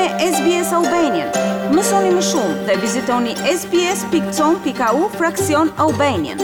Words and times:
me 0.00 0.06
SBS 0.34 0.72
Albanian. 0.74 1.28
Mësoni 1.74 2.12
më 2.14 2.22
shumë 2.24 2.54
dhe 2.68 2.76
vizitoni 2.80 3.32
sbs.com.au 3.50 5.00
fraksion 5.18 5.68
Albanian. 5.84 6.38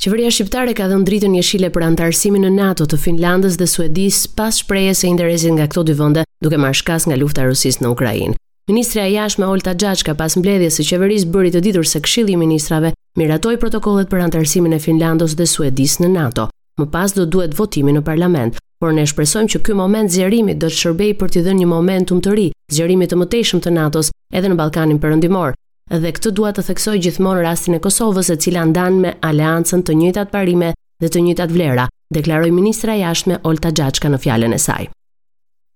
Qeveria 0.00 0.30
shqiptare 0.32 0.72
ka 0.76 0.86
dhënë 0.92 1.06
dritën 1.10 1.34
jeshile 1.40 1.68
për 1.74 1.84
antarësimin 1.90 2.46
në 2.46 2.52
NATO 2.56 2.86
të 2.92 3.00
Finlandës 3.06 3.58
dhe 3.60 3.68
Suedis 3.68 4.22
pas 4.40 4.62
shprehjes 4.62 5.02
së 5.04 5.10
interesit 5.12 5.52
nga 5.58 5.66
këto 5.68 5.84
dy 5.90 5.98
vende 6.00 6.24
duke 6.44 6.62
marrë 6.62 6.78
shkas 6.80 7.04
nga 7.08 7.18
lufta 7.20 7.44
rusisë 7.50 7.84
në 7.84 7.92
Ukrainë. 7.98 8.38
Ministra 8.70 9.04
e 9.04 9.12
Jashtme 9.18 9.50
Olta 9.52 9.74
Gjaxha 9.76 10.14
pas 10.14 10.38
mbledhjes 10.40 10.80
së 10.80 10.88
qeverisë 10.94 11.34
bëri 11.34 11.52
të 11.52 11.64
ditur 11.68 11.86
se 11.90 12.00
Këshilli 12.06 12.38
i 12.38 12.42
Ministrave 12.46 12.94
miratoj 13.18 13.56
protokollet 13.58 14.08
për 14.10 14.20
antarësimin 14.26 14.74
e 14.76 14.82
Finlandës 14.82 15.34
dhe 15.38 15.46
Suedis 15.48 15.96
në 16.00 16.10
NATO. 16.14 16.46
Më 16.78 16.86
pas 16.92 17.12
do 17.12 17.26
duhet 17.26 17.54
votimi 17.58 17.92
në 17.92 18.02
parlament, 18.06 18.58
por 18.80 18.92
ne 18.94 19.02
shpresojmë 19.06 19.50
që 19.54 19.62
ky 19.66 19.74
moment 19.76 20.10
zjerimit 20.12 20.58
do 20.60 20.68
të 20.70 20.76
shërbejë 20.78 21.16
për 21.18 21.28
t'i 21.34 21.42
dhënë 21.46 21.58
një 21.62 21.66
momentum 21.72 22.20
të 22.24 22.34
ri 22.36 22.46
zjerimit 22.72 23.10
të 23.10 23.18
mëtejshëm 23.20 23.60
të 23.66 23.70
NATO-s 23.74 24.10
edhe 24.32 24.48
në 24.48 24.56
Ballkanin 24.60 24.98
Perëndimor. 25.02 25.52
Dhe 25.90 26.12
këtë 26.16 26.30
dua 26.38 26.52
të 26.54 26.62
theksoj 26.68 26.98
gjithmonë 27.02 27.42
rastin 27.42 27.74
e 27.74 27.80
Kosovës, 27.82 28.30
e 28.30 28.36
cila 28.38 28.62
ndan 28.70 29.00
me 29.02 29.14
aleancën 29.26 29.82
të 29.82 29.96
njëjtat 30.02 30.30
parime 30.30 30.70
dhe 31.02 31.08
të 31.10 31.22
njëjtat 31.26 31.50
vlera, 31.50 31.88
deklaroi 32.14 32.52
ministra 32.54 32.94
e 32.94 33.00
jashtme 33.02 33.40
Olta 33.42 33.72
Gjaxhka 33.74 34.08
në 34.08 34.20
fjalën 34.22 34.54
e 34.54 34.58
saj. 34.62 34.86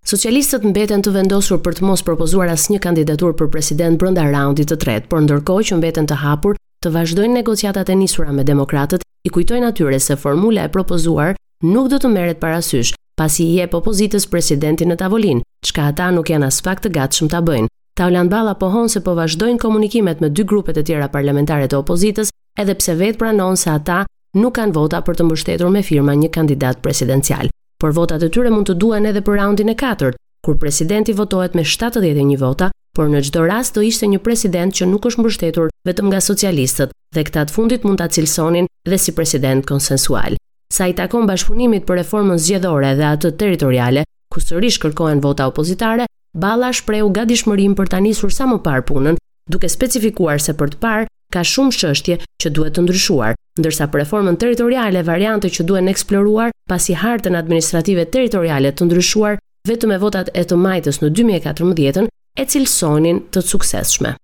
Socialistët 0.06 0.64
mbeten 0.68 1.02
të 1.02 1.10
vendosur 1.14 1.58
për 1.64 1.72
të 1.74 1.86
mos 1.88 2.02
propozuar 2.06 2.52
asnjë 2.52 2.78
kandidaturë 2.86 3.34
për 3.40 3.50
president 3.50 3.98
brenda 3.98 4.26
raundit 4.30 4.70
të 4.70 4.76
tretë, 4.84 5.08
por 5.10 5.24
ndërkohë 5.24 5.68
që 5.70 5.80
mbeten 5.80 6.06
të 6.06 6.20
hapur 6.22 6.56
të 6.84 6.92
vazhdojnë 6.94 7.38
negociatat 7.40 7.88
e 7.90 7.94
nisura 7.96 8.32
me 8.36 8.42
demokratët, 8.44 9.02
i 9.24 9.30
kujtojnë 9.32 9.68
atyre 9.72 9.98
se 10.04 10.16
formula 10.20 10.66
e 10.68 10.72
propozuar 10.72 11.32
nuk 11.64 11.88
do 11.88 11.96
të 11.98 12.10
meret 12.12 12.40
parasysh, 12.42 12.92
pasi 13.16 13.46
i 13.48 13.56
jep 13.60 13.74
opozitës 13.78 14.26
presidentin 14.28 14.90
në 14.92 14.98
tavolin, 15.00 15.40
qka 15.64 15.88
ata 15.92 16.10
nuk 16.12 16.28
janë 16.32 16.50
as 16.52 16.60
fakt 16.64 16.84
të 16.84 16.92
gatshëm 16.98 17.30
ta 17.32 17.40
bëjnë. 17.46 17.70
Taulan 17.96 18.26
Balla 18.28 18.56
pohon 18.58 18.88
se 18.90 19.00
po 19.06 19.14
vazhdojnë 19.16 19.60
komunikimet 19.62 20.20
me 20.20 20.28
dy 20.34 20.42
grupet 20.44 20.76
e 20.76 20.82
tjera 20.84 21.06
parlamentare 21.08 21.68
të 21.70 21.78
opozitës, 21.78 22.32
edhe 22.58 22.74
pse 22.76 22.96
vetë 23.00 23.18
pranon 23.20 23.56
se 23.56 23.70
ata 23.70 24.02
nuk 24.36 24.56
kanë 24.58 24.74
vota 24.74 24.98
për 25.06 25.16
të 25.20 25.28
mbështetur 25.28 25.70
me 25.70 25.82
firma 25.86 26.12
një 26.18 26.30
kandidat 26.36 26.82
presidencial. 26.82 27.46
Por 27.80 27.94
votat 27.96 28.22
e 28.26 28.32
tyre 28.34 28.50
mund 28.52 28.66
të 28.68 28.76
duan 28.82 29.06
edhe 29.06 29.22
për 29.24 29.38
raundin 29.40 29.70
e 29.70 29.76
4, 29.86 30.10
kur 30.44 30.58
presidenti 30.58 31.14
votohet 31.14 31.54
me 31.54 31.62
71 31.64 32.34
vota, 32.42 32.70
por 32.94 33.08
në 33.10 33.22
çdo 33.28 33.46
rast 33.46 33.78
do 33.78 33.80
ishte 33.86 34.10
një 34.10 34.20
president 34.26 34.74
që 34.74 34.90
nuk 34.90 35.06
është 35.08 35.22
mbështetur 35.22 35.70
vetëm 35.84 36.08
nga 36.08 36.20
socialistët 36.24 36.92
dhe 37.14 37.22
këta 37.28 37.42
të 37.48 37.54
fundit 37.54 37.82
mund 37.84 38.00
ta 38.00 38.06
cilësonin 38.08 38.66
dhe 38.88 38.98
si 39.00 39.12
president 39.12 39.64
konsensual. 39.68 40.36
Sa 40.72 40.88
i 40.88 40.94
takon 41.00 41.28
bashkëpunimit 41.28 41.84
për 41.88 42.00
reformën 42.00 42.40
zgjedhore 42.40 42.94
dhe 42.98 43.06
atë 43.12 43.34
territoriale, 43.42 44.04
ku 44.32 44.40
sërish 44.40 44.80
kërkohen 44.82 45.22
vota 45.24 45.46
opozitare, 45.52 46.08
Balla 46.42 46.72
shpreu 46.74 47.12
gatishmërim 47.14 47.76
për 47.78 47.90
ta 47.92 48.00
nisur 48.02 48.32
sa 48.34 48.42
më 48.50 48.56
parë 48.64 48.84
punën, 48.88 49.18
duke 49.46 49.68
specifikuar 49.70 50.40
se 50.42 50.50
për 50.58 50.72
të 50.72 50.80
parë 50.82 51.04
ka 51.34 51.44
shumë 51.46 51.76
çështje 51.80 52.16
që 52.42 52.50
duhet 52.56 52.74
të 52.74 52.82
ndryshuar, 52.84 53.36
ndërsa 53.62 53.86
për 53.92 54.02
reformën 54.02 54.40
territoriale 54.42 55.04
variante 55.06 55.46
që 55.56 55.66
duhen 55.68 55.92
eksploruar 55.92 56.50
pasi 56.68 56.98
hartën 56.98 57.38
administrative 57.38 58.08
territoriale 58.10 58.72
të 58.74 58.88
ndryshuar 58.88 59.38
vetëm 59.70 59.94
me 59.94 60.00
votat 60.02 60.32
e 60.34 60.42
të 60.42 60.58
majtës 60.66 60.98
në 61.04 61.14
2014-ën 61.20 62.10
e 62.10 62.48
cilësonin 62.50 63.22
të 63.30 63.46
suksesshme. 63.52 64.16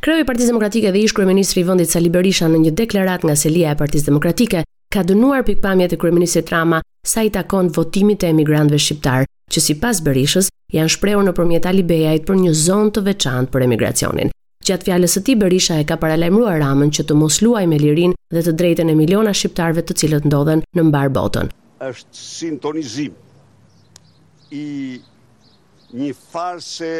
Kreu 0.00 0.16
i 0.16 0.24
Partisë 0.24 0.48
Demokratike 0.48 0.90
dhe 0.94 1.00
ish 1.04 1.12
kryeministri 1.16 1.60
i 1.60 1.66
vendit 1.68 1.90
Sali 1.92 2.08
Berisha 2.12 2.46
në 2.48 2.58
një 2.62 2.70
deklaratë 2.76 3.26
nga 3.28 3.34
Selia 3.36 3.74
e 3.74 3.76
Partisë 3.76 4.06
Demokratike 4.08 4.62
ka 4.94 5.02
dënuar 5.04 5.42
pikpamjet 5.44 5.92
e 5.92 5.98
kryeministit 6.00 6.48
Rama 6.54 6.78
sa 7.04 7.20
i 7.26 7.28
takon 7.34 7.68
votimit 7.76 8.22
të 8.22 8.30
emigrantëve 8.32 8.78
shqiptar, 8.80 9.26
që 9.52 9.64
sipas 9.66 10.00
Berishës 10.06 10.48
janë 10.72 10.94
shprehur 10.96 11.26
nëpërmjet 11.28 11.68
Alibejait 11.68 12.24
për 12.30 12.40
një 12.46 12.54
zonë 12.62 12.94
të 12.96 13.02
veçantë 13.10 13.52
për 13.58 13.66
emigracionin. 13.66 14.32
Gjatë 14.70 14.88
fjalës 14.88 15.16
së 15.18 15.24
tij 15.28 15.36
Berisha 15.44 15.76
e 15.76 15.84
ka 15.92 16.00
paralajmëruar 16.04 16.62
Ramën 16.64 16.94
që 16.96 17.04
të 17.10 17.18
mos 17.20 17.42
luajë 17.44 17.68
me 17.74 17.82
lirinë 17.84 18.20
dhe 18.38 18.46
të 18.48 18.56
drejtën 18.62 18.88
e 18.88 18.96
miliona 19.02 19.36
shqiptarëve 19.36 19.84
të 19.90 19.98
cilët 20.00 20.30
ndodhen 20.32 20.64
në 20.80 20.88
mbar 20.88 21.12
botën. 21.20 21.52
Është 21.84 22.24
sintonizim 22.24 23.12
i 24.64 24.66
një 26.00 26.12
farse 26.30 26.92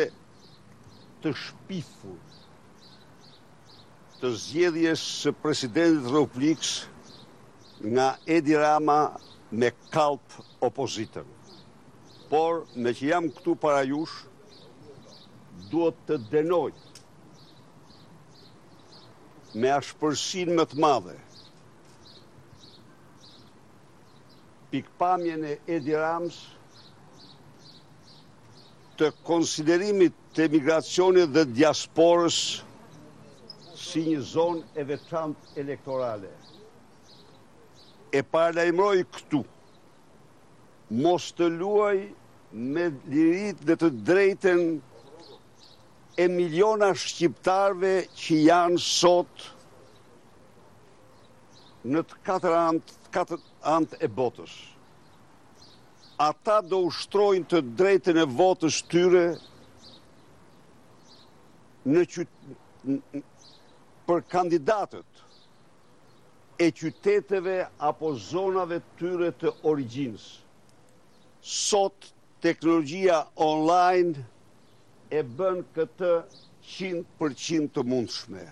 të 1.25 1.35
shpifur 1.47 2.27
të 4.21 4.29
zgjedhjes 4.45 5.03
së 5.23 5.31
presidentit 5.43 6.09
Republikës 6.13 6.71
nga 7.91 8.09
Edi 8.37 8.57
Rama 8.63 8.97
me 9.63 9.71
kalp 9.95 10.37
opozitën. 10.69 11.25
Por, 12.29 12.61
me 12.77 12.93
që 12.99 13.09
jam 13.13 13.31
këtu 13.39 13.55
para 13.65 13.81
jush, 13.89 14.19
duhet 15.73 16.05
të 16.09 16.19
denoj 16.35 16.69
me 19.59 19.73
ashpërsin 19.79 20.51
më 20.59 20.65
të 20.71 20.79
madhe 20.85 21.17
pikpamjen 24.71 25.45
e 25.49 25.53
Edi 25.79 25.95
Rams 25.99 26.39
të 29.01 29.11
konsiderimit 29.27 30.15
të 30.37 30.47
emigracionit 30.51 31.33
dhe 31.37 31.45
diasporës 31.57 32.37
si 33.81 34.03
një 34.11 34.19
zonë 34.33 34.67
e 34.77 34.85
veçant 34.91 35.57
elektorale. 35.61 36.31
E 38.13 38.21
parlajmëroj 38.35 39.01
këtu, 39.15 39.41
mos 41.01 41.29
të 41.39 41.49
luaj 41.57 41.95
me 42.53 42.89
lirit 43.15 43.61
dhe 43.69 43.77
të 43.81 43.91
drejten 44.09 44.63
e 46.21 46.27
miliona 46.29 46.91
shqiptarve 47.05 47.93
që 48.19 48.39
janë 48.49 48.81
sot 48.85 49.47
në 51.89 52.03
të 52.09 52.19
katër 52.27 52.59
antë 53.77 54.03
e 54.03 54.11
botës. 54.19 54.59
Ata 56.21 56.59
do 56.67 56.83
ushtrojnë 56.91 57.49
të 57.55 57.63
drejten 57.81 58.19
e 58.21 58.29
votës 58.37 58.83
tyre 58.93 59.25
në 61.95 62.05
qëtër 62.13 63.25
për 64.11 64.23
kandidatët 64.29 65.19
e 66.59 66.67
qyteteve 66.79 67.55
apo 67.89 68.09
zonave 68.31 68.81
tyre 68.99 69.29
të 69.39 69.53
origjins. 69.71 70.25
Sot 71.47 72.09
teknologjia 72.43 73.21
online 73.49 74.25
e 75.15 75.23
bën 75.37 75.61
këtë 75.77 76.11
100% 76.71 77.71
të 77.77 77.85
mundshme. 77.91 78.43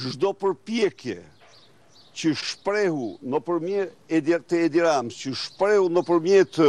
Çdo 0.00 0.30
përpjekje 0.40 1.18
që 2.16 2.32
shprehu 2.40 3.10
në 3.30 3.42
përmjet 3.46 3.90
e 4.16 4.22
djerë 4.26 4.62
edirams, 4.70 5.14
që 5.22 5.34
shprehu 5.44 5.92
në 5.92 6.02
përmjet 6.08 6.62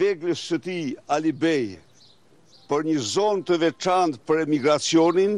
veglës 0.00 0.48
së 0.48 0.58
ti 0.64 0.78
Alibej 1.12 1.76
për 2.72 2.88
një 2.90 2.96
zonë 3.14 3.46
të 3.50 3.60
veçantë 3.66 4.24
për 4.26 4.44
emigracionin, 4.46 5.36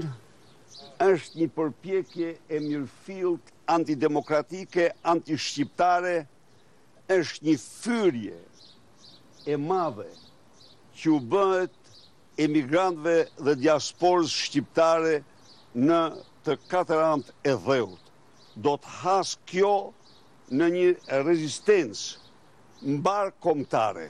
është 1.05 1.39
një 1.39 1.47
përpjekje 1.57 2.29
e 2.51 2.59
mirëfilt 2.65 3.51
antidemokratike, 3.75 4.89
antishqiptare, 5.13 6.15
është 7.17 7.45
një 7.47 7.55
fyrje 7.63 8.39
e 9.53 9.57
madhe 9.69 10.09
që 10.99 11.07
u 11.17 11.21
bëhet 11.35 11.75
emigrantve 12.47 13.15
dhe 13.45 13.55
diasporës 13.65 14.31
shqiptare 14.49 15.15
në 15.89 16.01
të 16.47 16.59
katerant 16.73 17.25
e 17.51 17.55
dheut. 17.67 18.01
Do 18.67 18.75
të 18.83 18.95
hasë 19.03 19.39
kjo 19.53 19.75
në 20.59 20.71
një 20.77 20.89
rezistencë 21.29 22.95
mbar 22.99 23.31
komtare. 23.45 24.07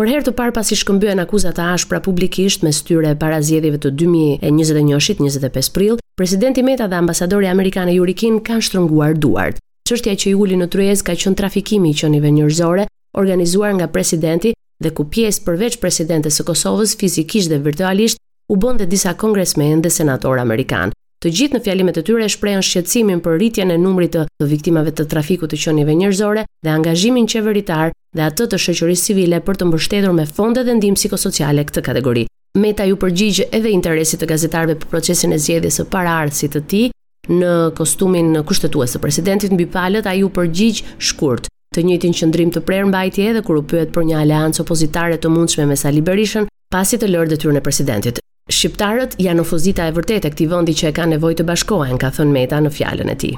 Për 0.00 0.08
herë 0.08 0.24
të 0.24 0.32
parë 0.32 0.52
pasi 0.56 0.76
shkëmbyen 0.80 1.18
akuzat 1.20 1.58
e 1.60 1.64
ashpra 1.74 1.98
publikisht 2.00 2.62
me 2.64 2.70
styre 2.72 3.10
para 3.20 3.36
zgjedhjeve 3.44 3.80
të 3.84 3.90
2021-shit 4.02 5.18
25 5.20 5.68
prill, 5.76 5.98
presidenti 6.16 6.62
Meta 6.64 6.86
dhe 6.88 6.96
ambasadori 7.02 7.50
amerikan 7.50 7.90
e 7.92 7.98
Jurikin 7.98 8.38
kanë 8.46 8.64
shtrënguar 8.64 9.12
duart. 9.20 9.58
Çështja 9.90 10.14
që 10.22 10.30
i 10.30 10.32
uli 10.40 10.56
në 10.56 10.70
tryezë 10.72 11.04
ka 11.04 11.18
qenë 11.20 11.36
trafikimi 11.42 11.92
i 11.92 11.98
qenive 12.00 12.30
njerëzore, 12.32 12.86
organizuar 13.20 13.74
nga 13.76 13.90
presidenti 13.92 14.54
dhe 14.80 14.94
ku 14.96 15.04
pjesë 15.12 15.44
përveç 15.50 15.76
presidentes 15.84 16.40
së 16.40 16.48
Kosovës 16.48 16.96
fizikisht 16.96 17.52
dhe 17.52 17.60
virtualisht 17.68 18.24
u 18.48 18.56
bën 18.56 18.80
dhe 18.80 18.88
disa 18.88 19.12
kongresmen 19.26 19.84
dhe 19.84 19.92
senator 19.92 20.40
amerikan. 20.40 20.96
Të 21.20 21.28
gjithë 21.36 21.58
në 21.58 21.60
fjalimet 21.64 21.98
e 22.00 22.02
tyre 22.08 22.24
shprehën 22.32 22.62
shqetësimin 22.64 23.18
për 23.20 23.34
rritjen 23.36 23.70
e 23.74 23.74
numrit 23.78 24.14
të 24.16 24.46
viktimave 24.52 24.94
të 24.96 25.04
trafikut 25.12 25.50
të 25.52 25.58
qenieve 25.64 25.92
njerëzore 25.98 26.44
dhe 26.64 26.70
angazhimin 26.72 27.26
qeveritar 27.28 27.90
dhe 28.16 28.22
atë 28.24 28.46
të 28.54 28.58
shoqërisë 28.66 29.04
civile 29.10 29.40
për 29.44 29.58
të 29.60 29.66
mbështetur 29.68 30.14
me 30.16 30.24
fonde 30.38 30.62
dhe 30.64 30.76
ndihmë 30.78 30.96
psikosociale 30.96 31.66
këtë 31.68 31.82
kategori. 31.90 32.22
Meta 32.62 32.86
ju 32.88 32.96
përgjigj 33.02 33.42
edhe 33.58 33.68
interesit 33.74 34.22
të 34.24 34.30
gazetarëve 34.32 34.78
për 34.80 34.90
procesin 34.94 35.36
e 35.36 35.38
zgjedhjes 35.44 35.78
së 35.82 35.86
paraardhësit 35.92 36.56
të 36.56 36.64
tij 36.72 36.88
në 37.36 37.52
kostumin 37.82 38.32
në 38.38 38.42
kushtetues 38.48 38.96
të 38.96 39.02
presidentit 39.04 39.52
mbi 39.52 39.68
palët 39.76 40.08
ai 40.10 40.24
u 40.24 40.32
përgjigj 40.40 40.80
shkurt 41.10 41.52
të 41.76 41.84
njëjtin 41.84 42.16
qendrim 42.22 42.54
të 42.56 42.64
prerë 42.70 42.88
mbajti 42.88 43.28
edhe 43.34 43.44
kur 43.46 43.60
u 43.60 43.66
pyet 43.74 43.92
për 43.94 44.08
një 44.08 44.22
aleancë 44.24 44.64
opozitare 44.64 45.20
të 45.20 45.36
mundshme 45.36 45.68
me 45.68 45.76
Sali 45.84 46.00
Berishën 46.00 46.48
pasi 46.72 46.96
të 46.98 47.12
lërë 47.12 47.36
detyrën 47.36 47.60
e 47.60 47.64
presidentit. 47.68 48.24
Shqiptarët 48.50 49.12
janë 49.22 49.38
në 49.44 49.46
fuzita 49.46 49.84
e 49.88 49.92
vërtetë 49.94 50.26
e 50.26 50.32
këtij 50.34 50.46
vendi 50.50 50.72
që 50.74 50.88
e 50.90 50.94
kanë 50.96 51.14
nevojë 51.16 51.36
të 51.40 51.44
bashkohen, 51.52 51.98
ka 52.02 52.08
thënë 52.16 52.32
Meta 52.34 52.58
në 52.64 52.72
fjalën 52.74 53.10
e 53.12 53.16
tij. 53.22 53.36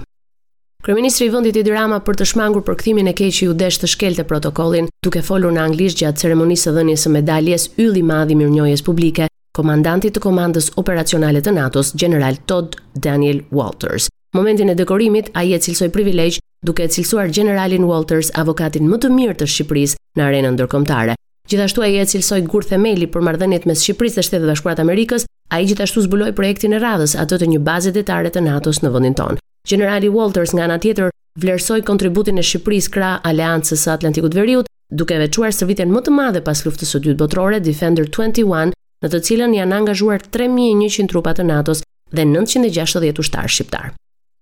Kryeministri 0.82 1.26
i 1.28 1.32
vendit 1.32 1.58
Edi 1.60 1.70
Rama 1.70 1.98
për 2.02 2.16
të 2.18 2.26
shmangur 2.30 2.64
për 2.66 2.78
e 3.02 3.12
keq 3.18 3.42
i 3.44 3.48
u 3.48 3.52
desh 3.54 3.78
të 3.78 3.86
shkelte 3.92 4.24
protokollin, 4.24 4.88
duke 5.04 5.22
folur 5.22 5.52
në 5.52 5.60
anglisht 5.66 5.98
gjatë 6.00 6.20
ceremonisë 6.24 6.64
së 6.64 6.72
dhënies 6.78 7.04
së 7.06 7.10
medaljes 7.10 7.68
Ylli 7.78 8.00
i 8.00 8.02
Madh 8.02 8.32
i 8.32 8.36
mirënjohjes 8.36 8.82
publike, 8.82 9.28
komandanti 9.54 10.10
të 10.10 10.20
komandës 10.24 10.72
operacionale 10.76 11.42
të 11.44 11.54
NATO-s, 11.60 11.92
General 11.94 12.38
Todd 12.46 12.80
Daniel 12.94 13.42
Walters. 13.52 14.08
Momentin 14.34 14.70
e 14.70 14.74
dekorimit 14.74 15.28
ai 15.36 15.52
e 15.54 15.58
cilsoi 15.60 15.92
privilegj 15.92 16.38
duke 16.64 16.82
e 16.82 16.88
cilsuar 16.88 17.28
Generalin 17.28 17.84
Walters, 17.84 18.32
avokatin 18.32 18.88
më 18.88 19.02
të 19.02 19.12
mirë 19.12 19.34
të 19.42 19.50
Shqipërisë 19.52 20.00
në 20.16 20.24
arenën 20.26 20.56
ndërkombëtare. 20.56 21.14
Gjithashtu 21.52 21.80
ai 21.84 21.96
e 22.00 22.04
cilsoi 22.08 22.40
gur 22.52 22.64
themeli 22.64 23.04
për 23.12 23.24
marrëdhëniet 23.26 23.64
mes 23.68 23.80
Shqipërisë 23.84 24.16
dhe 24.16 24.24
Shtetit 24.24 24.46
Bashkuara 24.50 24.78
të 24.78 24.84
Amerikës, 24.86 25.24
ai 25.52 25.66
gjithashtu 25.68 26.04
zbuloi 26.06 26.30
projektin 26.38 26.72
e 26.72 26.80
radhës 26.80 27.12
atë 27.22 27.38
të 27.42 27.48
një 27.52 27.58
baze 27.66 27.92
detare 27.92 28.30
të 28.32 28.40
NATO-s 28.46 28.80
në 28.80 28.92
vendin 28.94 29.16
tonë. 29.18 29.36
Generali 29.68 30.08
Walters 30.14 30.54
nga 30.56 30.64
ana 30.64 30.78
tjetër 30.80 31.10
vlersoi 31.44 31.82
kontributin 31.90 32.40
e 32.40 32.44
Shqipërisë 32.48 32.94
krah 32.94 33.18
Aleancës 33.30 33.84
së 33.84 33.92
Atlantikut 33.96 34.36
Veriut, 34.38 34.64
duke 35.02 35.20
veçuar 35.26 35.52
shërbimin 35.52 35.92
më 35.92 36.04
të 36.08 36.16
madh 36.16 36.40
pas 36.48 36.64
luftës 36.64 36.88
së 36.94 37.02
dytë 37.04 37.20
botërore 37.22 37.60
Defender 37.68 38.08
21, 38.08 38.72
në 39.04 39.12
të 39.14 39.22
cilën 39.28 39.58
janë 39.60 39.80
angazhuar 39.82 40.24
3100 40.40 41.10
trupa 41.12 41.36
të 41.36 41.50
NATO-s 41.52 41.84
dhe 42.16 42.24
960 42.34 43.24
ushtar 43.26 43.50
shqiptar. 43.52 43.92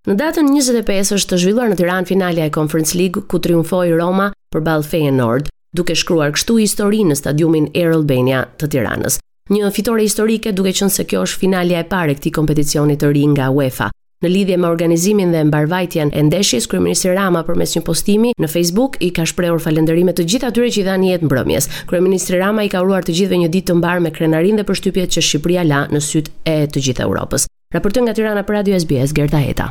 Në 0.09 0.15
datën 0.23 0.47
25 0.63 1.11
është 1.19 1.35
të 1.35 1.43
zhvilluar 1.45 1.73
në 1.75 1.81
Tiranë 1.83 2.09
finalja 2.13 2.47
e 2.49 2.55
Conference 2.59 2.97
League 2.99 3.27
ku 3.29 3.43
triumfoi 3.45 3.91
Roma 3.99 4.31
përballë 4.55 4.87
Feyenoord 4.95 5.51
duke 5.77 5.95
shkruar 5.97 6.33
kështu 6.35 6.57
histori 6.63 7.05
në 7.07 7.15
stadiumin 7.21 7.69
Air 7.75 7.93
Albania 7.97 8.43
të 8.59 8.69
Tiranës. 8.75 9.21
Një 9.55 9.71
fitore 9.75 10.03
historike 10.07 10.53
duke 10.55 10.73
qënë 10.75 10.91
se 10.95 11.07
kjo 11.11 11.23
është 11.27 11.41
finalja 11.45 11.83
e 11.83 11.87
pare 11.91 12.15
këti 12.17 12.33
kompeticionit 12.37 13.01
të 13.03 13.13
ri 13.15 13.23
nga 13.33 13.49
UEFA. 13.55 13.91
Në 14.21 14.29
lidhje 14.33 14.57
me 14.61 14.69
organizimin 14.69 15.31
dhe 15.33 15.41
mbarvajtjen 15.49 16.11
e 16.13 16.21
ndeshjes, 16.27 16.67
kryeminist 16.71 17.07
Rama 17.17 17.41
përmes 17.49 17.73
një 17.79 17.83
postimi 17.87 18.33
në 18.37 18.51
Facebook 18.53 18.99
i 19.01 19.09
ka 19.17 19.25
shprehur 19.31 19.63
falënderime 19.65 20.13
të 20.13 20.27
gjithë 20.33 20.51
atyre 20.51 20.69
që 20.75 20.83
i 20.83 20.85
dhanë 20.91 21.09
jetë 21.11 21.31
mbrëmjes. 21.31 21.71
Kryeminist 21.89 22.35
Rama 22.37 22.67
i 22.69 22.73
ka 22.75 22.83
uruar 22.85 23.07
të 23.07 23.17
gjithëve 23.17 23.41
një 23.45 23.53
ditë 23.55 23.71
të 23.73 23.79
mbarë 23.81 24.05
me 24.07 24.13
krenarinë 24.19 24.61
dhe 24.61 24.67
përshtypjet 24.69 25.15
që 25.17 25.25
Shqipëria 25.31 25.65
la 25.71 25.87
në 25.95 26.03
syt 26.13 26.29
e 26.45 26.59
të 26.69 26.85
gjithë 26.91 27.07
Evropës. 27.09 27.49
Raporton 27.73 28.05
nga 28.07 28.15
Tirana 28.19 28.45
për 28.45 28.61
Radio 28.61 28.77
SBS 28.85 29.17
Gerta 29.17 29.41
Heta. 29.41 29.71